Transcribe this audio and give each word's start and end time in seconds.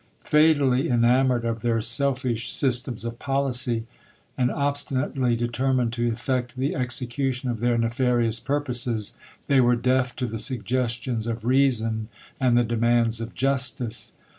Fatally 0.23 0.89
enamoured 0.89 1.45
of 1.45 1.61
their 1.61 1.79
selfish 1.79 2.51
systems 2.51 3.05
of 3.05 3.19
policy, 3.19 3.85
and 4.35 4.49
obsti 4.49 4.93
nately 4.93 5.35
determined 5.35 5.93
to 5.93 6.11
eflfect 6.11 6.55
the 6.55 6.73
execution 6.75 7.51
of 7.51 7.59
their 7.59 7.77
ne 7.77 7.85
farious 7.87 8.43
purposes, 8.43 9.13
they 9.45 9.61
were 9.61 9.75
deaf 9.75 10.15
to 10.15 10.25
the 10.25 10.39
suggestions 10.39 11.27
of 11.27 11.45
reason 11.45 12.07
and 12.39 12.57
the 12.57 12.63
demands 12.63 13.21
of 13.21 13.35
justice. 13.35 14.13